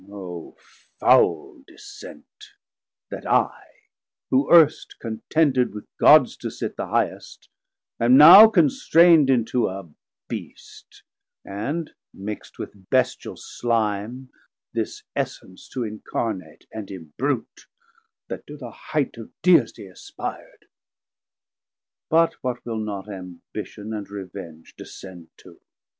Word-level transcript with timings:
O 0.09 0.55
foul 0.99 1.61
descent! 1.67 2.55
that 3.11 3.27
I 3.27 3.51
who 4.31 4.51
erst 4.51 4.97
contended 4.99 5.75
With 5.75 5.95
Gods 5.97 6.35
to 6.37 6.49
sit 6.49 6.75
the 6.75 6.87
highest, 6.87 7.49
am 7.99 8.17
now 8.17 8.47
constraind 8.47 9.29
Into 9.29 9.67
a 9.67 9.91
Beast, 10.27 11.03
and 11.45 11.93
mixt 12.15 12.57
with 12.57 12.89
bestial 12.89 13.35
slime, 13.37 14.31
This 14.73 15.03
essence 15.15 15.69
to 15.69 15.83
incarnate 15.83 16.65
and 16.71 16.87
imbrute, 16.89 17.67
That 18.27 18.47
to 18.47 18.57
the 18.57 18.71
hight 18.71 19.17
of 19.17 19.29
Deitie 19.43 19.87
aspir'd; 19.87 20.65
But 22.09 22.33
what 22.41 22.65
will 22.65 22.79
not 22.83 23.07
Ambition 23.07 23.93
and 23.93 24.09
Revenge 24.09 24.73
Descend 24.75 25.29
to? 25.37 25.61